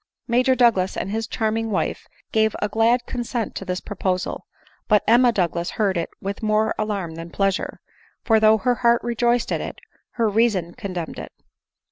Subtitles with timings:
[0.27, 4.47] Major Douglas and his charming wife gave a glad consent to this proposal:
[4.87, 5.95] but Emma Douglas heard.
[5.95, 7.79] it with more alarm than pleasure;
[8.23, 9.77] for, though her heart rejoiced at it,
[10.13, 11.31] her reason condemned it.